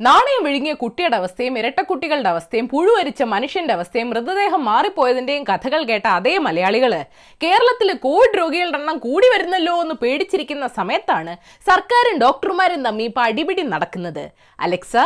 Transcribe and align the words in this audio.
നാണയം 0.00 0.42
വിഴുങ്ങിയ 0.46 0.74
കുട്ടിയുടെ 0.80 1.16
അവസ്ഥയും 1.20 1.54
ഇരട്ടക്കുട്ടികളുടെ 1.60 2.30
അവസ്ഥയും 2.32 2.66
പുഴുവരിച്ച 2.72 3.22
മനുഷ്യന്റെ 3.32 3.72
അവസ്ഥയും 3.76 4.08
മൃതദേഹം 4.10 4.60
മാറിപ്പോയതിന്റെയും 4.68 5.44
കഥകൾ 5.48 5.80
കേട്ട 5.88 6.06
അതേ 6.18 6.34
മലയാളികൾ 6.44 6.92
കേരളത്തിൽ 7.40 7.88
കോവിഡ് 8.04 8.38
രോഗികളുടെ 8.40 8.78
എണ്ണം 8.80 8.98
കൂടി 9.06 9.28
വരുന്നല്ലോ 9.34 9.74
എന്ന് 9.84 9.96
പേടിച്ചിരിക്കുന്ന 10.02 10.66
സമയത്താണ് 10.78 11.34
സർക്കാരും 11.70 12.18
ഡോക്ടർമാരും 12.24 12.82
തമ്മിൽ 12.88 13.08
ഇപ്പൊ 13.10 13.22
അടിപിടി 13.28 13.64
നടക്കുന്നത്. 13.74 14.24
അലക്സ 14.58 14.96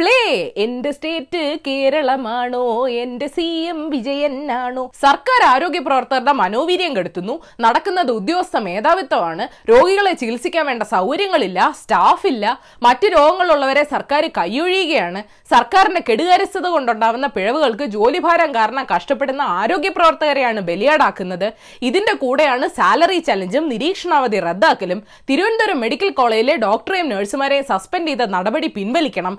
പ്ലേ 0.00 0.16
എന്റെ 0.62 0.90
സ്റ്റേറ്റ് 0.94 1.42
കേരളമാണോ? 1.66 2.88
എന്റെ 3.02 3.26
സി 3.36 3.44
എം 3.70 3.78
വിജയനാണോ 3.92 4.82
സർക്കാർ 5.04 5.40
ആരോഗ്യ 5.52 5.80
പ്രവർത്തകരുടെ 5.86 6.32
മനോവീര്യം 6.40 6.92
കെടുത്തുന്നു. 6.96 7.34
നടക്കുന്നത് 7.64 8.10
ഉദ്യോഗസ്ഥ 8.18 8.56
മേധാവിത്വമാണ്. 8.66 9.44
രോഗികളെ 9.70 10.12
ചികിത്സിക്കാൻ 10.22 10.66
വേണ്ട 10.70 10.82
സൗകര്യങ്ങളില്ല 10.82 11.70
സ്റ്റാഫില്ല 11.80 12.44
മറ്റു 12.86 13.06
രോഗങ്ങളുള്ളവരെ 13.16 13.84
സർക്കാർ 13.94 14.26
കൈയൊഴിയുകയാണ്. 14.38 15.22
സർക്കാരിന്റെ 15.54 16.02
കെടുകാര്യസ്ഥത 16.10 16.66
കൊണ്ടുണ്ടാവുന്ന 16.74 17.26
പിഴവുകൾക്ക് 17.36 17.88
ജോലിഭാരം 17.96 18.52
കാരണം 18.58 18.86
കഷ്ടപ്പെടുന്ന 18.92 19.42
ആരോഗ്യ 19.62 19.92
പ്രവർത്തകരെയാണ് 19.96 20.62
ബലിയാടാക്കുന്നത്. 20.68 21.48
ഇതിന്റെ 21.90 22.16
കൂടെയാണ് 22.24 22.68
സാലറി 22.80 23.18
ചലഞ്ചും 23.30 23.66
നിരീക്ഷണാവധി 23.74 24.40
റദ്ദാക്കലും. 24.48 25.02
തിരുവനന്തപുരം 25.30 25.82
മെഡിക്കൽ 25.86 26.12
കോളേജിലെ 26.20 26.56
ഡോക്ടറെയും 26.66 27.10
നഴ്സുമാരെയും 27.14 27.66
സസ്പെൻഡ് 27.72 28.08
ചെയ്ത 28.12 28.30
നടപടി 28.36 28.70
പിൻവലിക്കണം. 28.78 29.36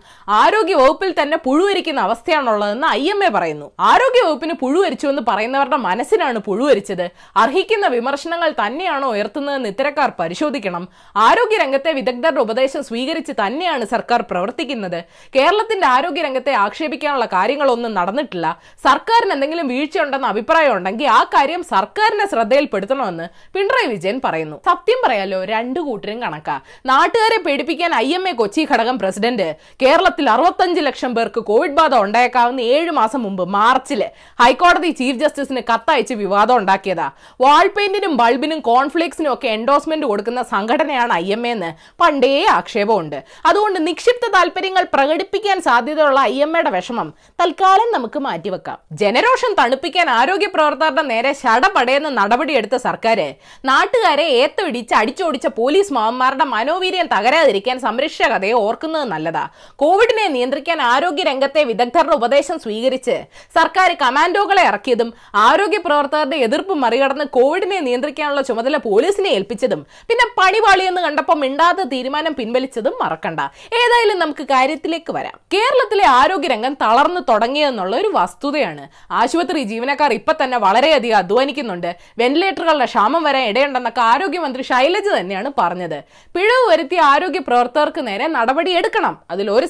ആരോഗ്യ 0.48 0.76
വകുപ്പിൽ 0.76 1.16
തന്നെ 1.22 1.38
പുഴുവരിക്കുന്ന 1.38 2.00
അവസ്ഥയാണുള്ളതെന്ന് 2.00 2.88
ഐ 2.88 3.10
എം 3.10 3.24
എ 3.26 3.30
പറയുന്നു. 3.30 3.72
ആരോഗ്യ 3.80 4.22
വകുപ്പിന് 4.28 4.54
പുഴുവരിച്ചു 4.54 5.08
എന്ന് 5.08 5.22
പറയുന്നവരുടെ 5.28 5.78
മനസ്സിനാണ് 5.78 6.40
പുഴുവരിച്ചത്. 6.40 7.10
അർഹിക്കുന്ന 7.36 7.88
വിമർശനങ്ങൾ 7.88 8.54
തന്നെയാണോ 8.66 9.12
ഉയർത്തുന്നതെന്ന് 9.12 9.70
ഇത്തരക്കാർ 9.70 10.12
പരിശോധിക്കണം. 10.20 10.88
ആരോഗ്യ 11.16 11.58
രംഗത്തെ 11.64 11.92
വിദഗ്ധരുടെ 11.92 12.42
ഉപദേശം 12.42 12.84
സ്വീകരിച്ച് 12.84 13.34
തന്നെയാണ് 13.42 13.86
സർക്കാർ 13.86 14.22
പ്രവർത്തിക്കുന്നത്. 14.32 15.04
കേരളത്തിന്റെ 15.36 15.88
ആരോഗ്യ 15.88 16.22
രംഗത്തെ 16.22 16.54
ആക്ഷേപിക്കാനുള്ള 16.66 17.26
കാര്യങ്ങളൊന്നും 17.26 17.94
നടന്നിട്ടില്ല. 17.94 18.60
സർക്കാരിന് 18.84 19.34
എന്തെങ്കിലും 19.34 19.68
വീഴ്ചയുണ്ടെന്ന 19.68 20.28
അഭിപ്രായം 20.28 20.76
ഉണ്ടെങ്കിൽ 20.78 21.08
ആ 21.08 21.24
കാര്യം 21.24 21.64
സർക്കാരിനെ 21.64 22.28
ശ്രദ്ധയിൽപ്പെടുത്തണമെന്ന് 22.28 23.28
പിണറായി 23.54 23.90
വിജയൻ 23.96 24.22
പറയുന്നു. 24.26 24.58
സത്യം 24.66 25.02
പറയാലോ 25.08 25.46
രണ്ടു 25.46 25.80
കൂട്ടരും 25.80 26.22
കണക്കാ. 26.22 26.60
നാട്ടുകാരെ 26.86 27.42
പേടിപ്പിക്കാൻ 27.44 27.96
ഐ 27.96 28.08
എം 28.14 28.30
എ 28.30 28.32
കൊച്ചി 28.32 28.68
ഘടകം 28.74 29.00
പ്രസിഡന്റ്. 29.00 29.56
കേരളത്തിൽ 29.82 30.26
അറുപത്തഞ്ച് 30.38 30.82
ലക്ഷം 30.86 31.12
പേർക്ക് 31.18 31.42
കോവിഡ് 31.48 31.76
ബാധ 31.78 31.94
ഉണ്ടായേക്കാവുന്ന 32.06 32.62
ഏഴ് 32.74 32.92
മാസം 32.98 33.20
മുമ്പ് 33.26 33.44
മാർച്ചിൽ 33.56 34.02
ഹൈക്കോടതി 34.42 34.90
ചീഫ് 35.00 35.20
ജസ്റ്റിസിന് 35.22 35.62
കത്തയച്ച് 35.70 36.16
വിവാദം 36.20 36.56
ഉണ്ടാക്കിയതാ. 36.60 37.08
വാൾ 37.44 37.68
പെയിന്റിനും 37.76 38.14
ബൾബിനും 38.20 38.60
കോൺഫ്ലിക്സിനും 38.68 39.30
ഒക്കെ 39.34 39.48
എൻഡോസ്മെന്റ് 39.58 40.08
കൊടുക്കുന്ന 40.12 40.42
സംഘടനയാണ് 40.52 41.14
ഐ 41.14 41.26
എം 41.36 41.44
എന്ന് 41.54 41.70
പണ്ടേ 42.02 42.32
ആക്ഷേപമുണ്ട്. 42.58 43.18
അതുകൊണ്ട് 43.50 43.80
നിക്ഷിപ്ത 43.88 44.28
താല്പര്യങ്ങൾ 44.36 44.86
പ്രകടിപ്പിക്കാൻ 44.94 45.58
സാധ്യതയുള്ള 45.68 46.20
ഐ 46.34 46.36
എം 46.46 46.54
എയുടെ 46.58 46.74
വിഷമം 46.78 47.10
തൽക്കാലം 47.42 47.90
നമുക്ക് 47.96 48.22
മാറ്റിവെക്കാം. 48.28 48.78
ജനരോഷം 49.02 49.56
തണുപ്പിക്കാൻ 49.62 50.10
ആരോഗ്യ 50.20 50.52
പ്രവർത്തകരുടെ 50.58 51.06
നേരെ 51.14 51.34
ശടപടയെന്ന് 51.42 52.14
നടപടിയെടുത്ത 52.20 52.80
സർക്കാർ 52.88 53.22
നാട്ടുകാരെ 53.72 54.28
ഏത്തമിടിച്ച് 54.44 54.96
അടിച്ചോടിച്ച 55.02 55.48
പോലീസ് 55.60 55.94
മാവന്മാരുടെ 56.00 56.48
മനോവീര്യം 56.56 57.10
തകരാതിരിക്കാൻ 57.16 57.78
സംരക്ഷിച്ച 57.88 58.30
കഥയെ 58.36 58.56
ഓർക്കുന്നത് 58.68 59.08
നല്ലതാ. 59.16 59.46
കോവിഡിനെ 59.84 60.27
നിയന്ത്രിക്കാൻ 60.28 60.82
ആരോഗ്യ 60.82 61.24
രംഗത്തെ 61.24 61.64
വിദഗ്ധരുടെ 61.64 62.16
ഉപദേശം 62.16 62.60
സ്വീകരിച്ച് 62.60 63.16
സർക്കാർ 63.58 63.90
കമാൻഡോകളെ 64.02 64.64
ഇറക്കിയതും 64.64 65.14
ആരോഗ്യ 65.48 65.78
പ്രവർത്തകരുടെ 65.78 66.38
എതിർപ്പ് 66.48 66.74
മറികടന്ന് 66.84 67.26
കോവിഡിനെ 67.38 67.80
നിയന്ത്രിക്കാനുള്ള 67.80 68.42
ചുമതല 68.42 68.78
പോലീസിനെ 68.78 69.30
ഏൽപ്പിച്ചതും 69.30 69.82
പിന്നെ 70.10 70.26
പണിപാളിയെന്ന് 70.38 71.02
കണ്ടപ്പോൾ 71.02 71.38
മിണ്ടാത്ത 71.44 71.88
തീരുമാനം 71.94 72.34
പിൻവലിച്ചതും 72.34 72.96
മറക്കണ്ട. 73.04 73.40
ഏതായാലും 73.82 74.20
നമുക്ക് 74.20 74.44
കാര്യത്തിലേക്ക് 74.44 75.12
വരാം. 75.12 75.36
കേരളത്തിലെ 75.54 76.06
ആരോഗ്യരംഗം 76.22 76.74
തളർന്നു 76.82 77.22
തുടങ്ങിയെന്നുള്ള 77.30 77.96
ഒരു 77.96 78.12
വസ്തുതയാണ്. 78.16 78.84
ആശുപത്രി 79.12 79.64
ജീവനക്കാർ 79.64 80.14
ഇപ്പൊ 80.14 80.34
തന്നെ 80.44 80.58
വളരെയധികം 80.58 81.18
അധ്വാനിക്കുന്നുണ്ട്. 81.18 81.96
വെന്റിലേറ്ററുകളുടെ 82.18 82.86
ക്ഷാമം 82.86 83.24
വരാൻ 83.24 83.44
ഇടയുണ്ടെന്നൊക്കെ 83.44 84.02
ആരോഗ്യമന്ത്രി 84.02 84.64
ശൈലജ 84.64 85.08
തന്നെയാണ് 85.20 85.52
പറഞ്ഞത്. 85.58 86.00
പിഴവ് 86.36 86.66
വരുത്തിയ 86.72 87.00
ആരോഗ്യ 87.02 87.40
പ്രവർത്തകർക്ക് 87.40 88.08
നേരെ 88.08 88.28
നടപടി 88.28 88.72
എടുക്കണം. 88.72 89.18
അതിൽ 89.32 89.52
ഒരു 89.52 89.66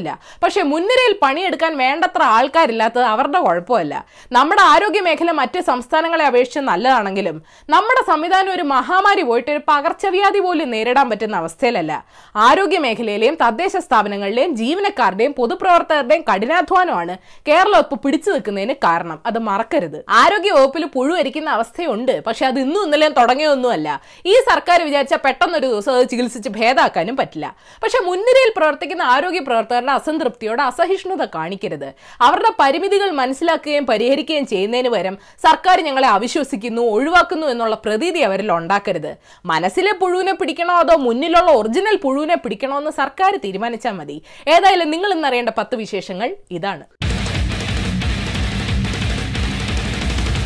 സംശയവുമില്ല 0.00 0.40
പക്ഷെ 0.42 0.62
മുൻനിരയിൽ 0.62 1.14
പണിയെടുക്കാൻ 1.22 1.72
വേണ്ടത്ര 1.76 2.22
ആൾക്കാരില്ലാത്തത് 2.22 3.02
അവരുടെ 3.02 3.40
കുഴപ്പമല്ല. 3.40 3.94
നമ്മുടെ 4.32 4.62
ആരോഗ്യ 4.62 5.00
മേഖല 5.00 5.30
മറ്റ് 5.30 5.60
സംസ്ഥാനങ്ങളെ 5.60 6.24
അപേക്ഷിച്ച് 6.26 6.60
നല്ലതാണെങ്കിലും 6.60 7.36
നമ്മുടെ 7.70 8.02
സംവിധാനം 8.10 8.52
ഒരു 8.52 8.62
മഹാമാരി 8.62 9.22
പോയിട്ട് 9.22 9.50
ഒരു 9.50 9.60
പകർച്ചവ്യാധി 9.68 10.40
പോലും 10.40 10.70
നേരിടാൻ 10.70 11.06
പറ്റുന്ന 11.10 11.36
അവസ്ഥയിലല്ല. 11.36 11.92
ആരോഗ്യ 12.36 12.78
മേഖലയിലെയും 12.78 13.36
തദ്ദേശ 13.44 13.76
സ്ഥാപനങ്ങളിലെയും 13.76 14.56
ജീവനക്കാരുടെയും 14.56 15.32
പൊതുപ്രവർത്തകരുടെയും 15.32 16.24
കഠിനാധ്വാനമാണ് 16.30 17.16
കേരളം 17.48 17.78
ഇപ്പോൾ 17.78 17.96
പിടിച്ചു 17.96 18.30
നിൽക്കുന്നതിന് 18.30 18.74
കാരണം. 18.84 19.18
അത് 19.26 19.38
മറക്കരുത്. 19.38 19.98
ആരോഗ്യ 20.22 20.50
വകുപ്പിൽ 20.50 20.84
പുഴുവരിക്കുന്ന 20.84 21.50
അവസ്ഥയുണ്ട്. 21.50 22.14
പക്ഷെ 22.26 22.46
അത് 22.46 22.58
ഇന്നും 22.60 22.82
ഇന്നലെയും 22.84 23.12
തുടങ്ങിയൊന്നുമല്ല 23.12 23.88
ഈ 24.26 24.34
സർക്കാർ 24.50 24.78
വിചാരിച്ച 24.88 25.14
പെട്ടെന്നൊരു 25.14 25.66
ദിവസം 25.66 25.92
അത് 25.96 26.08
ചികിത്സിച്ച് 26.08 26.48
ഭേദാക്കാനും 26.48 27.16
പറ്റില്ല. 27.16 27.46
പക്ഷെ 27.82 27.98
മുൻനിരയിൽ 28.08 28.50
പ്രവർത്തിക്കുന്ന 28.56 29.02
ആരോഗ്യ 29.02 29.40
പ്രവർത്തകരുടെ 29.80 29.92
അസംതൃപ്തിയോട് 30.00 30.62
അസഹിഷ്ണുത 30.70 31.22
കാണിക്കരുത്. 31.34 31.88
അവരുടെ 32.26 32.50
പരിമിതികൾ 32.60 33.08
മനസ്സിലാക്കുകയും 33.20 33.84
പരിഹരിക്കുകയും 33.90 34.46
ചെയ്യുന്നതിന് 34.52 34.90
പകരം 34.94 35.16
സർക്കാർ 35.46 35.76
ഞങ്ങളെ 35.88 36.08
അവിശ്വസിക്കുന്നു 36.16 36.82
ഒഴിവാക്കുന്നു 36.94 37.46
എന്നുള്ള 37.52 37.76
പ്രതീതി 37.84 38.20
അവരിൽ 38.28 38.48
ഉണ്ടാക്കരുത്. 38.58 39.12
മനസ്സിലെ 39.52 39.92
പുഴുവിനെ 40.02 40.34
പിടിക്കണോ 40.40 40.76
അതോ 40.84 40.96
മുന്നിലുള്ള 41.06 41.50
ഒറിജിനൽ 41.60 41.98
പുഴുവിനെ 42.04 42.38
പിടിക്കണോ 42.44 42.78
എന്ന് 42.82 42.94
സർക്കാർ 43.02 43.32
തീരുമാനിച്ചാൽ 43.44 43.96
മതി. 44.00 44.18
ഏതായാലും 44.54 44.90
നിങ്ങൾ 44.94 45.12
ഇന്നറിയേണ്ട 45.18 45.52
പത്ത് 45.60 45.76
വിശേഷങ്ങൾ 45.82 46.30
ഇതാണ്. 46.58 46.84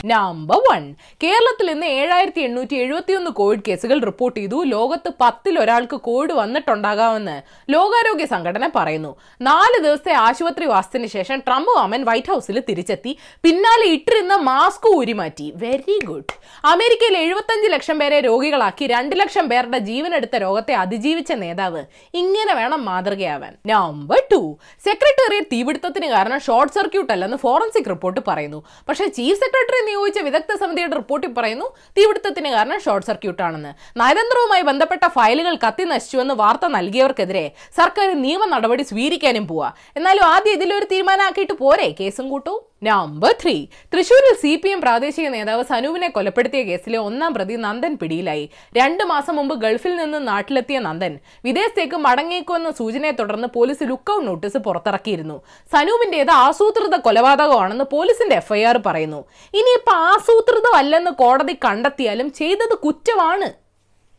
നമ്പർ 0.04 0.56
വൺ 0.56 0.94
കേരളത്തിൽ 1.22 1.70
ഇന്ന് 1.70 1.86
ഏഴായിരത്തി 1.86 2.40
എണ്ണൂറ്റി 2.40 2.74
എഴുപത്തിയൊന്ന് 2.74 3.30
കോവിഡ് 3.30 3.60
കേസുകൾ 3.68 4.00
റിപ്പോർട്ട് 4.00 4.40
ചെയ്തു. 4.40 4.64
ലോകത്ത് 4.64 5.12
പത്തിൽ 5.20 5.58
ഒരാൾക്ക് 5.58 5.96
കോവിഡ് 5.96 6.32
വന്നിട്ടുണ്ടാകാമെന്ന് 6.32 7.42
ലോകാരോഗ്യ 7.72 8.26
സംഘടന 8.26 8.70
പറയുന്നു. 8.76 9.16
നാല് 9.40 9.84
ദിവസത്തെ 9.84 10.12
ആശുപത്രി 10.12 10.66
വാസത്തിന് 10.66 11.06
ശേഷം 11.06 11.38
ട്രംപ് 11.38 11.70
മാമൻ 11.76 12.04
വൈറ്റ് 12.04 12.32
ഹൗസിൽ 12.32 12.62
തിരിച്ചെത്തി. 12.68 13.18
പിന്നാലെ 13.42 13.86
ഇട്ടിരുന്ന 13.86 14.36
മാസ്ക് 14.36 14.94
ഊരിമാറ്റി. 14.94 15.52
വെരി 15.56 15.98
ഗുഡ് 16.04 16.34
അമേരിക്കയിൽ 16.64 17.18
എഴുപത്തഞ്ച് 17.18 17.72
ലക്ഷം 17.72 17.98
പേരെ 17.98 18.20
രോഗികളാക്കി 18.20 18.86
രണ്ട് 18.86 19.20
ലക്ഷം 19.20 19.48
പേരുടെ 19.48 19.78
ജീവനെടുത്ത 19.78 20.36
രോഗത്തെ 20.36 20.74
അതിജീവിച്ച 20.74 21.32
നേതാവ്. 21.32 21.84
ഇങ്ങനെ 22.14 22.54
വേണം 22.54 22.84
മാതൃകയാവാൻ. 22.84 23.56
നമ്പർ 23.66 24.22
ടു 24.32 24.58
സെക്രട്ടേറിയറ്റ് 24.84 25.46
തീപിടുത്തത്തിന് 25.52 26.06
കാരണം 26.06 26.40
ഷോർട്ട് 26.40 26.74
സർക്യൂട്ട് 26.74 27.12
അല്ലെന്ന് 27.12 27.36
ഫോറൻസിക് 27.36 27.88
റിപ്പോർട്ട് 27.88 28.20
പറയുന്നു. 28.28 28.64
പക്ഷേ 28.88 29.06
ചീഫ് 29.06 29.38
സെക്രട്ടറി 29.38 29.93
നിയോഗിച്ച 29.94 30.20
വിദഗ്ധ 30.28 30.52
സമിതിയുടെ 30.62 30.96
റിപ്പോർട്ടിൽ 31.00 31.32
പറയുന്നു 31.38 31.66
തീപിടുത്തത്തിന് 31.96 32.50
കാരണം 32.56 32.78
ഷോർട്ട് 32.84 33.08
സർക്യൂട്ട് 33.10 33.42
ആണെന്ന് 33.48 33.72
നയതന്ത്രവുമായി 34.00 34.64
ബന്ധപ്പെട്ട 34.70 35.04
ഫയലുകൾ 35.16 35.54
കത്തി 35.64 35.84
നശിച്ചുവെന്ന് 35.92 36.34
വാർത്ത 36.42 36.66
നൽകിയവർക്കെതിരെ 36.76 37.46
സർക്കാർ 37.78 38.08
നിയമ 38.26 38.44
നടപടി 38.54 38.84
സ്വീകരിക്കാനും 38.90 39.44
പോവാ. 39.50 39.68
എന്നാലും 39.98 40.24
ആദ്യം 40.34 40.56
ഇതിലൊരു 40.58 40.86
തീരുമാനമാക്കിയിട്ട് 40.92 41.54
പോരെ 41.64 41.88
കേസും 42.00 42.28
കൂട്ടൂ. 42.32 42.54
നമ്പർ 42.82 43.34
ത്രീ 43.42 43.66
തൃശൂരിൽ 43.94 44.34
സി 44.42 44.60
പി 44.64 44.68
എം 44.68 44.80
പ്രാദേശിക 44.80 45.28
നേതാവ് 45.28 45.64
സനുവിനെ 45.64 46.08
കൊലപ്പെടുത്തിയ 46.08 46.62
കേസിലെ 46.62 46.98
ഒന്നാം 46.98 47.34
പ്രതി 47.34 47.54
നന്ദൻ 47.54 47.98
പിടിയിലായി. 48.02 48.50
രണ്ട് 48.76 49.04
മാസം 49.04 49.36
മുമ്പ് 49.36 49.54
ഗൾഫിൽ 49.54 49.96
നിന്ന് 49.96 50.28
നാട്ടിലെത്തിയ 50.28 50.78
നന്ദൻ. 50.78 51.18
വിദേശത്തേക്ക് 51.44 51.94
മടങ്ങിയേക്കുമെന്ന 51.96 52.70
സൂചനയെ 52.70 53.10
തുടർന്ന് 53.10 53.48
പോലീസ് 53.54 53.84
ലുക്കൌട്ട് 53.84 54.26
നോട്ടീസ് 54.26 54.58
പുറത്തിറക്കിയിരുന്നു. 54.58 55.42
സനൂപിന്റേത് 55.72 56.30
ആസൂത്രിത 56.30 56.96
കൊലപാതകമാണെന്ന് 56.96 57.84
പോലീസിന്റെ 57.92 58.36
എഫ്ഐആർ 58.36 58.78
പറയുന്നു. 58.86 59.24
ഇനിയിപ്പോ 59.46 59.92
ആസൂത്രിതമല്ലെന്ന് 59.92 61.10
കോടതി 61.10 61.56
കണ്ടെത്തിയാലും 61.64 62.32
ചെയ്തത് 62.32 62.76
കുറ്റമാണ് 62.76 63.50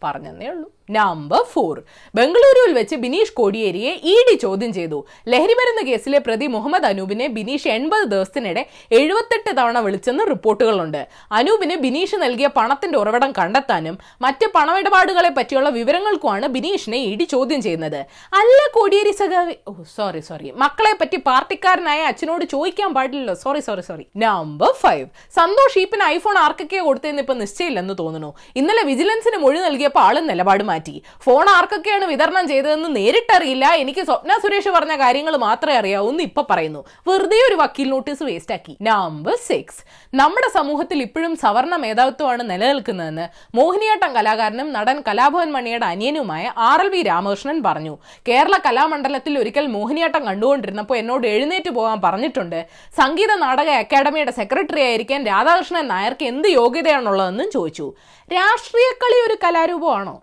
പറഞ്ഞെന്നേ 0.03 0.47
ഉള്ളൂ. 0.47 0.71
നമ്പർ 0.89 1.41
ഫോർ 1.53 1.75
ബംഗളൂരുവിൽ 2.17 2.73
വെച്ച് 2.77 2.95
ബിനീഷ് 3.03 3.33
കോടിയേരിയെ 3.39 3.91
ഇ 4.11 4.15
ഡി 4.27 4.35
ചോദ്യം 4.43 4.71
ചെയ്തു. 4.77 4.99
ലഹരിമരുന്ന് 5.31 5.83
കേസിലെ 5.89 6.19
പ്രതി 6.25 6.47
മുഹമ്മദ് 6.55 6.87
അനൂപിനെ 6.89 7.27
ബിനീഷ് 7.37 7.67
എൺപത് 7.67 8.05
ദിവസത്തിനിടെ 8.13 8.63
എഴുപത്തെട്ട് 8.99 9.51
തവണ 9.59 9.79
വിളിച്ചെന്ന് 9.85 10.23
റിപ്പോർട്ടുകളുണ്ട്. 10.31 11.01
അനൂപിന് 11.39 11.75
ബിനീഷ് 11.85 12.17
നൽകിയ 12.23 12.47
പണത്തിന്റെ 12.57 12.97
ഉറവിടം 12.97 13.33
കണ്ടെത്താനും 13.39 13.97
മറ്റ് 14.25 14.47
പണമിടപാടുകളെ 14.55 15.31
പറ്റിയുള്ള 15.37 15.69
വിവരങ്ങൾക്കുമാണ് 15.79 16.47
ബിനീഷിനെ 16.57 16.99
ഇ 17.09 17.15
ഡി 17.21 17.27
ചോദ്യം 17.35 17.61
ചെയ്യുന്നത്. 17.61 17.99
അല്ല 18.41 18.59
കോടിയേരി 18.77 19.13
സഖാവി 19.21 19.55
ഓ 19.69 19.73
സോറി 19.97 20.19
സോറി 20.29 20.51
മക്കളെ 20.63 20.93
പറ്റി 21.01 21.17
പാർട്ടിക്കാരനായ 21.29 22.01
അച്ഛനോട് 22.11 22.45
ചോദിക്കാൻ 22.55 22.93
പാടില്ലല്ലോ. 22.99 23.33
Sorry 23.43 23.59
sorry 23.59 23.85
sorry 23.89 24.05
number 24.25 24.71
five 24.83 25.05
Santosh 25.39 25.79
ഈപ്പിന് 25.83 26.05
iPhone 26.15 26.37
ആർക്കൊക്കെ 26.45 26.79
കൊടുത്തതെന്ന് 26.87 27.23
ഇപ്പൊ 27.25 27.35
നിശ്ചയില്ലെന്ന് 27.43 27.95
തോന്നുന്നു. 28.03 28.31
ഇന്നലെ 28.61 28.83
വിജിലൻസിന് 28.91 29.37
മൊഴി 29.43 29.59
നൽകിയപ്പോൾ 29.67 30.03
ആളും 30.07 30.27
നിലപാട് 30.31 30.63
മാറ്റി. 30.75 30.95
ഫോൺ 31.25 31.45
ആർക്കൊക്കെയാണ് 31.55 32.05
വിതരണം 32.13 32.47
ചെയ്തതെന്ന് 32.53 32.89
നേരിട്ടറിയില്ല. 32.95 33.65
എനിക്ക് 33.83 34.05
സ്വപ്ന 34.05 34.33
സുരേഷ് 34.43 34.71
പറഞ്ഞ 34.77 34.95
കാര്യങ്ങൾ 35.03 35.35
മാത്രമേ 35.47 35.77
അറിയാവൂ 35.81 36.09
എന്ന് 36.09 36.23
ഇപ്പൊ 36.29 36.41
പറയുന്നു. 36.49 36.81
വെറുതെ 37.07 37.41
ഒരു 37.49 37.57
വക്കീൽ 37.61 37.89
നോട്ടീസ് 37.89 38.23
വേസ്റ്റ് 38.29 38.55
ആക്കി. 38.55 38.73
നമ്പർ 38.81 39.35
സിക്സ് 39.47 39.81
നമ്മുടെ 40.15 40.49
സമൂഹത്തിൽ 40.57 40.99
ഇപ്പോഴും 41.01 41.33
സവർണ 41.35 41.75
മേധാവിത്വമാണ് 41.75 42.43
നിലനിൽക്കുന്നതെന്ന് 42.51 43.25
മോഹിനിയാട്ടം 43.57 44.11
കലാകാരനും 44.13 44.67
നടൻ 44.73 44.97
കലാഭവൻ 45.07 45.49
മണിയുടെ 45.55 45.85
അനിയനുമായ 45.85 46.53
ആർ 46.69 46.81
എൽ 46.83 46.89
വി 46.89 47.01
രാമകൃഷ്ണൻ 47.09 47.57
പറഞ്ഞു. 47.63 47.93
കേരള 48.27 48.57
കലാമണ്ഡലത്തിൽ 48.65 49.33
ഒരിക്കൽ 49.39 49.65
മോഹിനിയാട്ടം 49.67 50.23
കണ്ടുകൊണ്ടിരുന്നപ്പോൾ 50.25 50.97
എന്നോട് 50.97 51.27
എഴുന്നേറ്റ് 51.27 51.71
പോകാൻ 51.77 52.01
പറഞ്ഞിട്ടുണ്ട്. 52.01 52.59
സംഗീത 52.97 53.33
നാടക 53.35 53.69
അക്കാദമിയുടെ 53.83 54.31
സെക്രട്ടറി 54.39 54.83
ആയിരിക്കാൻ 54.89 55.21
രാധാകൃഷ്ണൻ 55.31 55.87
നായർക്ക് 55.93 56.25
എന്ത് 56.33 56.47
യോഗ്യതയാണുള്ളതെന്നും 56.59 57.49
ചോദിച്ചു. 57.51 57.87
രാഷ്ട്രീയ 58.33 58.87
കളി 59.01 59.17
ഒരു 59.27 59.35
കലാരൂപമാണോ? 59.43 60.13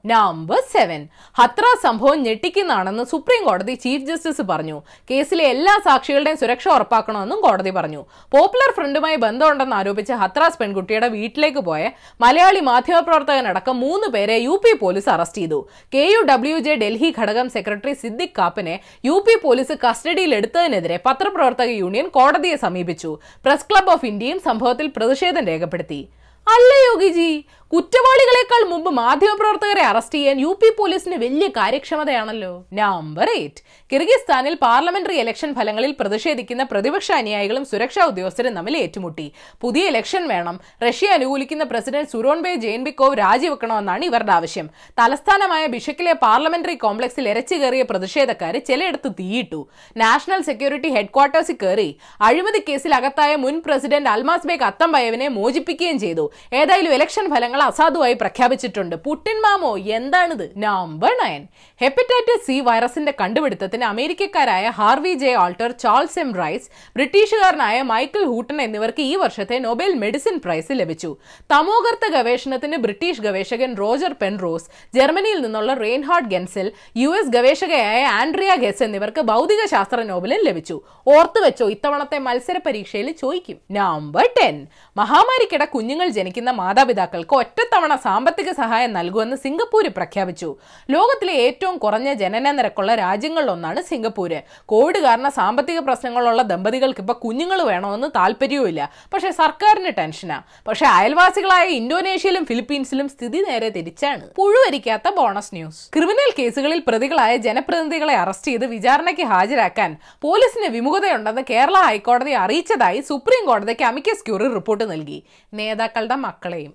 നമ്പർ 0.43 0.63
സെവൻ 0.75 1.01
ഹത്ര 1.39 1.65
സംഭവം 1.83 2.19
ഞെട്ടിക്കുന്നതാണെന്ന് 2.27 3.03
സുപ്രീം 3.11 3.43
കോടതി 3.49 3.75
ചീഫ് 3.83 4.07
ജസ്റ്റിസ് 4.09 4.45
പറഞ്ഞു. 4.49 4.77
കേസിലെ 5.11 5.45
എല്ലാ 5.55 5.75
സാക്ഷികളുടെയും 5.85 6.39
സുരക്ഷ 6.41 6.67
ഉറപ്പാക്കണമെന്നും 6.77 7.39
കോടതി 7.45 7.73
പറഞ്ഞു. 7.77 8.01
പോപ്പുലർ 8.35 8.71
ഫ്രണ്ടുമായി 8.79 9.19
ബന്ധമുണ്ടെന്ന് 9.25 9.77
ആരോപിച്ച് 9.81 10.15
ഹത്രാസ് 10.23 10.59
പെൺകുട്ടിയുടെ 10.61 11.09
വീട്ടിലേക്ക് 11.17 11.61
പോയ 11.69 11.83
മലയാളി 12.25 12.63
മാധ്യമപ്രവർത്തകനടക്കം 12.71 13.77
മൂന്ന് 13.85 14.09
പേരെ 14.15 14.39
യു 14.47 14.57
പി 14.65 14.73
പോലീസ് 14.83 15.09
അറസ്റ്റ് 15.15 15.43
ചെയ്തു. 15.43 15.61
K 15.95 16.03
U 16.13 16.23
W 16.31 16.59
J 16.67 16.75
Delhi 16.83 17.11
ഘടകം 17.19 17.51
സെക്രട്ടറി 17.57 17.95
സിദ്ദിഖ് 18.03 18.37
കാപ്പിനെ 18.41 18.75
യു 19.11 19.19
പി 19.29 19.37
പോലീസ് 19.45 19.77
കസ്റ്റഡിയിൽ 19.85 20.35
എടുത്തതിനെതിരെ 20.39 20.99
പത്രപ്രവർത്തക 21.07 21.71
യൂണിയൻ 21.83 22.09
കോടതിയെ 22.19 22.59
സമീപിച്ചു. 22.67 23.13
പ്രസ് 23.47 23.69
ക്ലബ് 23.71 23.95
ഓഫ് 23.95 24.11
ഇന്ത്യയും 24.13 24.41
സംഭവത്തിൽ 24.49 24.89
പ്രതിഷേധം 24.99 25.47
രേഖപ്പെടുത്തി. 25.53 26.03
അല്ല 26.47 26.71
യോഗിജി 26.87 27.33
കുറ്റവാളികളെക്കാൾ 27.73 28.63
മുമ്പ് 28.71 28.89
മാധ്യമപ്രവർത്തകരെ 28.99 29.83
അറസ്റ്റ് 29.91 30.17
ചെയ്യാൻ 30.17 30.39
യു 30.43 30.51
പി 30.61 30.69
പോലീസിന് 30.79 31.17
വലിയ 31.23 31.47
കാര്യക്ഷമതയാണല്ലോ. 31.59 32.51
നമ്പർ 32.79 33.29
എയ്റ്റ് 33.37 33.63
കിർഗിസ്ഥാനിൽ 33.93 34.55
പാർലമെന്ററി 34.65 35.17
ഇലക്ഷൻ 35.23 35.51
ഫലങ്ങളിൽ 35.59 35.93
പ്രതിഷേധിക്കുന്ന 36.01 36.63
പ്രതിപക്ഷ 36.73 37.09
അനുയായികളും 37.21 37.65
സുരക്ഷാ 37.71 38.03
ഉദ്യോഗസ്ഥരും 38.11 38.53
തമ്മിൽ 38.59 38.75
ഏറ്റുമുട്ടി. 38.83 39.27
പുതിയ 39.63 39.93
ഇലക്ഷൻ 39.93 40.27
വേണം. 40.33 40.59
റഷ്യ 40.85 41.15
അനുകൂലിക്കുന്ന 41.17 41.67
പ്രസിഡന്റ് 41.73 42.13
സുരോൺബേ 42.13 42.53
ജെയിൻബിക്കോവ് 42.65 43.17
രാജിവെക്കണമെന്നാണ് 43.23 44.05
ഇവരുടെ 44.11 44.35
ആവശ്യം. 44.37 44.69
തലസ്ഥാനമായ 45.01 45.63
ബിഷക്കിലെ 45.77 46.15
പാർലമെന്ററി 46.27 46.77
കോംപ്ലക്സിൽ 46.85 47.31
ഇരച്ചു 47.33 47.59
കയറിയ 47.63 47.85
പ്രതിഷേധക്കാർ 47.93 48.57
ചിലയിടത്ത് 48.69 49.13
തീയിട്ടു. 49.23 49.63
നാഷണൽ 50.05 50.43
സെക്യൂരിറ്റി 50.51 50.93
ഹെഡ്ക്വാർട്ടേഴ്സിൽ 50.99 51.59
കയറി. 51.65 51.89
അഴിമതി 52.29 52.63
കേസിൽ 52.69 52.95
അകത്തായ 53.01 53.33
മുൻ 53.47 53.57
പ്രസിഡന്റ് 53.67 54.13
അൽമാസ് 54.15 54.49
ബേഗ് 54.53 54.69
അത്തംബയവിനെ 54.71 55.31
മോചിപ്പിക്കുകയും 55.41 56.01
ചെയ്തു. 56.07 56.27
ഏതായാലും 56.61 56.95
ഇലക്ഷൻ 57.01 57.27
ഫലങ്ങൾ 57.35 57.61
അസാധുവായി 57.63 58.13
പ്രഖ്യാപിച്ചിട്ടുണ്ട്. 58.13 58.97
പുട്ടിൻ 58.97 59.43
മാമോ 59.43 59.79
എന്താണിത്? 59.79 60.53
നമ്പർ 60.57 61.13
നയൻ 61.25 61.43
ഹെപ്പറ്റൈറ്റിസ് 61.81 62.47
സി 62.47 62.61
വൈറസിന്റെ 62.61 63.15
കണ്ടുപിടുത്തത്തിന് 63.21 63.85
അമേരിക്കക്കാരായ 63.85 64.69
Harvey 64.69 65.15
J 65.15 65.33
Alter 65.33 65.71
Charles 65.71 66.19
M 66.19 66.31
Rice 66.35 66.69
ബ്രിട്ടീഷുകാരനായ 66.97 67.83
Michael 67.83 68.25
Houghton 68.25 68.63
എന്നിവർക്ക് 68.63 69.03
ഈ 69.03 69.17
വർഷത്തെ 69.17 69.59
നൊബേൽ 69.59 69.95
മെഡിസിൻ 69.95 70.41
പ്രൈസ് 70.45 70.73
ലഭിച്ചു. 70.73 71.17
തമോഗർത്ത 71.53 72.13
ഗവേഷണത്തിന് 72.13 72.77
ബ്രിട്ടീഷ് 72.77 73.21
ഗവേഷകൻ 73.21 73.77
റോജർ 73.77 74.15
പെൻറോസ് 74.23 74.69
ജർമ്മനിയിൽ 74.95 75.41
നിന്നുള്ള 75.41 75.75
റെയിൻഹാർഡ് 75.75 76.31
ഗെൻസെൽ 76.31 76.73
യു 76.97 77.09
എസ് 77.09 77.33
ഗവേഷകയായ 77.37 78.03
ആൻഡ്രിയ 78.05 78.55
ഗെസ് 78.57 78.83
എന്നിവർക്ക് 78.83 79.21
ഭൗതിക 79.21 79.67
ശാസ്ത്ര 79.71 80.03
നോബലും 80.03 80.43
ലഭിച്ചു. 80.49 80.81
ഓർത്തു 81.09 81.41
വെച്ചോ 81.41 81.69
ഇത്തവണത്തെ 81.71 82.19
മത്സര 82.19 82.59
പരീക്ഷയിൽ 82.67 83.13
ചോദിക്കും. 83.13 83.59
നമ്പർ 83.71 84.29
ടെൻ 84.39 84.67
മഹാമാരിക്കിട 84.97 85.65
കുഞ്ഞുങ്ങൾ 85.65 86.09
ജനിക്കുന്ന 86.09 86.51
മാതാപിതാക്കൾക്ക് 86.51 87.37
ഒറ്റത്തവണ 87.53 87.95
സാമ്പത്തിക 88.05 88.51
സഹായം 88.51 88.93
നൽകുമെന്ന് 88.93 89.37
സിംഗപ്പൂര് 89.37 89.89
പ്രഖ്യാപിച്ചു. 89.89 90.49
ലോകത്തിലെ 90.91 91.33
ഏറ്റവും 91.33 91.75
കുറഞ്ഞ 91.79 92.13
ജനന 92.13 92.51
നിരക്കുള്ള 92.51 92.95
രാജ്യങ്ങളിലൊന്നാണ് 92.95 93.83
സിംഗപ്പൂര്. 93.83 94.39
കോവിഡ് 94.67 94.99
കാരണം 94.99 95.31
സാമ്പത്തിക 95.31 95.79
പ്രശ്നങ്ങളുള്ള 95.79 96.43
ദമ്പതികൾക്ക് 96.43 97.01
ഇപ്പൊ 97.01 97.15
കുഞ്ഞുങ്ങൾ 97.15 97.63
വേണമെന്ന് 97.63 98.09
താല്പര്യവുമില്ല. 98.17 98.83
പക്ഷെ 99.15 99.31
സർക്കാരിന് 99.31 99.93
ടെൻഷനാ. 99.99 100.39
പക്ഷെ 100.69 100.87
അയൽവാസികളായ 100.87 101.67
ഇന്തോനേഷ്യയിലും 101.81 102.45
ഫിലിപ്പീൻസിലും 102.45 103.09
സ്ഥിതി 103.09 103.43
നേരെ 103.49 103.69
തിരിച്ചാണ്. 103.69 104.25
പുഴുവരിക്കാത്ത 104.37 105.15
ബോണസ് 105.19 105.55
ന്യൂസ്. 105.55 105.83
ക്രിമിനൽ 105.97 106.33
കേസുകളിൽ 106.39 106.83
പ്രതികളായ 106.89 107.37
ജനപ്രതിനിധികളെ 107.49 108.15
അറസ്റ്റ് 108.15 108.51
ചെയ്ത് 108.51 108.67
വിചാരണയ്ക്ക് 108.67 109.27
ഹാജരാക്കാൻ 109.35 109.93
പോലീസിന് 110.23 110.71
വിമുഖതയുണ്ടെന്ന് 110.79 111.45
കേരള 111.51 111.79
ഹൈക്കോടതി 111.89 112.35
അറിയിച്ചതായി 112.45 113.01
സുപ്രീം 113.11 113.45
കോടതിക്ക് 113.47 113.87
അമിക്കസ് 113.93 114.27
ക്യൂറി 114.27 114.49
റിപ്പോർട്ട് 114.59 114.85
നൽകി. 114.93 115.21
നേതാക്കളുടെ 115.55 116.15
മക്കളെയും. 116.27 116.75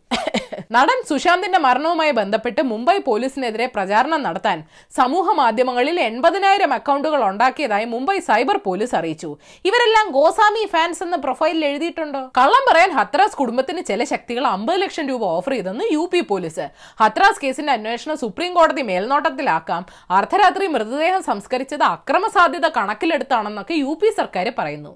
നടൻ 0.72 1.02
സുശാന്തിന്റെ 1.10 1.60
മരണവുമായി 1.60 2.12
ബന്ധപ്പെട്ട് 2.12 2.62
മുംബൈ 2.62 2.98
പോലീസിനെതിരെ 2.98 3.66
പ്രചാരണം 3.75 4.24
നടത്താൻ 4.24 4.64
സമൂഹ 4.98 5.31
മാധ്യമങ്ങളിൽ 5.31 6.00
എൺപതിനായിരം 6.00 6.74
അക്കൗണ്ടുകൾ 6.74 7.24
ഉണ്ടാക്കിയതായി 7.24 7.86
മുംബൈ 7.86 8.19
സൈബർ 8.19 8.58
പോലീസ് 8.58 8.96
അറിയിച്ചു. 8.96 9.38
ഇവരെല്ലാം 9.66 10.12
ഗോസ്വാമി 10.12 10.66
ഫാൻസ് 10.74 11.04
എന്ന 11.04 11.16
പ്രൊഫൈലിൽ 11.16 11.66
എഴുതിയിട്ടുണ്ടോ? 11.66 12.31
കള്ളം 12.40 12.66
പറയാൻ 12.69 12.92
ഹത്രാസ് 12.92 13.36
കുടുംബത്തിന് 13.36 13.84
ചില 13.86 14.04
ശക്തികൾ 14.04 14.48
അമ്പത് 14.48 14.81
ലക്ഷം 14.81 15.08
രൂപ 15.08 15.24
ഓഫർ 15.24 15.52
ചെയ്തെന്ന് 15.52 15.86
യു 15.92 16.10
പി 16.14 16.22
പോലീസ്. 16.22 16.68
ഹത്രാസ് 17.04 17.42
കേസിന്റെ 17.46 17.74
അന്വേഷണം 17.74 18.18
സുപ്രീം 18.18 18.54
കോടതി 18.54 18.81
മേൽനോട്ടത്തിലാക്കാം. 18.81 19.86
അർദ്ധരാത്രി 20.12 20.68
മൃതദേഹം 20.68 21.24
സംസ്കരിച്ചത് 21.24 21.84
അക്രമ 21.84 22.28
സാധ്യത 22.28 22.68
കണക്കിലെടുത്താണെന്നൊക്കെ 22.80 23.74
യു 23.74 23.98
പി 24.02 24.12
സർക്കാർ 24.19 24.54
പറയുന്നു. 24.60 24.94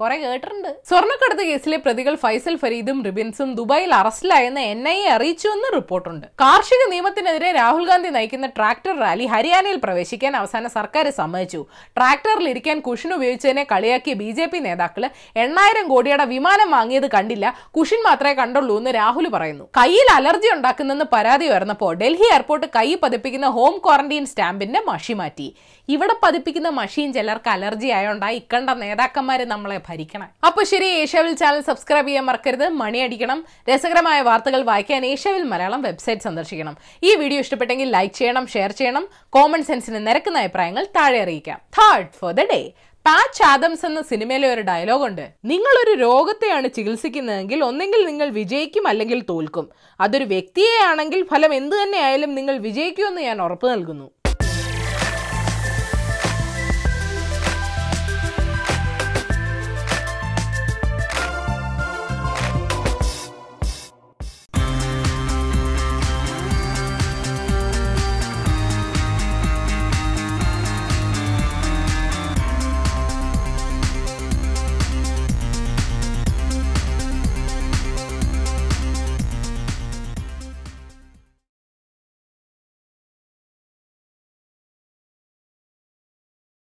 കേട്ടിട്ടുണ്ട്. 0.00 0.68
സ്വർണക്കടത്ത് 0.88 1.44
കേസിലെ 1.50 1.76
പ്രതികൾ 1.84 2.14
ഫൈസൽ 2.14 2.56
ഫരീദും 2.62 2.98
റിബിൻസും 3.04 3.54
ദുബായിൽ 3.54 3.94
അറസ്റ്റിലായെന്ന് 3.94 4.62
എൻ 4.72 4.85
ഐ 4.94 4.96
എ 5.02 5.10
അറിയിച്ചു 5.16 5.48
എന്ന് 5.54 5.68
റിപ്പോർട്ടുണ്ട്. 5.76 6.26
കാർഷിക 6.42 6.82
നിയമത്തിനെതിരെ 6.92 7.50
രാഹുൽ 7.58 7.84
ഗാന്ധി 7.90 8.10
നയിക്കുന്ന 8.16 8.46
ട്രാക്ടർ 8.56 8.94
റാലി 9.04 9.26
ഹരിയാനയിൽ 9.34 9.78
പ്രവേശിക്കാൻ 9.84 10.32
അവസാന 10.40 10.66
സർക്കാർ 10.76 11.10
സമ്മതിച്ചു. 11.20 11.60
ട്രാക്ടറിൽ 11.98 12.48
ഇരിക്കാൻ 12.52 12.80
കുഷൻ 12.88 13.12
ഉപയോഗിച്ചതിനെ 13.18 13.64
കളിയാക്കിയ 13.72 14.14
ബി 14.22 14.30
ജെ 14.38 14.46
പി 14.52 14.58
നേതാക്കൾ 14.66 15.04
എണ്ണായിരം 15.44 15.86
കോടിയുടെ 15.92 16.26
വിമാനം 16.34 16.70
വാങ്ങിയത് 16.76 17.08
കണ്ടില്ല. 17.16 17.46
കുഷൻ 17.78 18.02
മാത്രമേ 18.08 18.34
കണ്ടുള്ളൂ 18.42 18.76
എന്ന് 18.80 18.92
രാഹുൽ 19.00 19.28
പറയുന്നു. 19.36 19.64
കയ്യിൽ 19.78 20.10
അലർജി 20.18 20.50
ഉണ്ടാക്കുന്നെന്ന് 20.56 21.06
പരാതി 21.14 21.48
ഉയർന്നപ്പോൾ 21.52 21.94
ഡൽഹി 22.02 22.28
എയർപോർട്ട് 22.34 22.68
കൈ 22.76 22.88
പതിപ്പിക്കുന്ന 23.04 23.48
ഹോം 23.58 23.76
ക്വാറന്റീൻ 23.86 24.26
സ്റ്റാമ്പിന്റെ 24.32 24.82
മഷി 24.90 25.16
മാറ്റി. 25.22 25.48
ഇവിടെ 25.94 26.14
പതിപ്പിക്കുന്ന 26.22 26.68
മഷീൻ 26.78 27.08
ചിലർക്ക് 27.16 27.50
അലർജി 27.56 27.88
ആയോണ്ടാ 27.96 28.28
ഇക്കണ്ട 28.38 28.70
നേതാക്കന്മാര് 28.82 29.44
നമ്മളെ 29.50 29.78
ഭരിക്കണം. 29.88 30.28
അപ്പൊ 30.46 30.60
ശരി 30.70 30.88
ഏഷ്യാവിൽ 31.02 31.34
ചാനൽ 31.42 31.60
സബ്സ്ക്രൈബ് 31.68 32.08
ചെയ്യാൻ 32.08 32.24
മറക്കരുത്. 32.28 32.66
മണിയടിക്കണം 32.82 33.38
രസകരമായ 33.70 34.20
വാർത്തകൾ 34.28 34.62
വായിക്കാൻ 34.76 35.02
ഏഷ്യാവിൽ 35.10 35.44
മലയാളം 35.50 35.82
വെബ്സൈറ്റ് 35.88 36.24
സന്ദർശിക്കണം. 36.28 36.74
ഈ 37.08 37.10
വീഡിയോ 37.20 37.40
ഇഷ്ടപ്പെട്ടെങ്കിൽ 37.44 37.88
ലൈക്ക് 37.98 38.16
ചെയ്യണം 38.18 38.44
ഷെയർ 38.54 38.70
ചെയ്യണം 38.80 39.04
കോമൺ 39.36 39.62
സെൻസിന് 39.68 40.00
നിരക്കുന്ന 40.08 40.42
അഭിപ്രായങ്ങൾ 40.44 40.84
താഴെ 40.96 41.20
അറിയിക്കാം. 41.26 41.58
Third 41.78 42.12
for 42.20 42.32
the 42.38 42.44
day 42.52 42.60
Patch 43.06 43.42
Adams 43.50 43.84
എന്ന 43.88 44.00
സിനിമയിലെ 44.10 44.48
ഒരു 44.54 44.62
ഡയലോഗ് 44.68 45.04
ഉണ്ട്. 45.08 45.24
നിങ്ങൾ 45.50 45.74
ഒരു 45.82 45.92
രോഗത്തെയാണ് 46.06 46.68
ചികിത്സിക്കുന്നതെങ്കിൽ 46.76 47.60
ഒന്നെങ്കിൽ 47.68 48.00
നിങ്ങൾ 48.10 48.28
വിജയിക്കും 48.38 48.84
അല്ലെങ്കിൽ 48.92 49.20
തോൽക്കും. 49.30 49.66
അതൊരു 50.00 50.26
വ്യക്തിയെ 50.34 50.76
ആണെങ്കിൽ 50.90 51.22
ഫലം 51.32 51.54
എന്തു 51.60 51.76
തന്നെയായാലും 51.82 52.32
നിങ്ങൾ 52.38 52.56
വിജയിക്കുമെന്ന് 52.68 53.22
ഞാൻ 53.28 53.40
ഉറപ്പ് 53.46 53.66
നൽകുന്നു. 53.74 54.06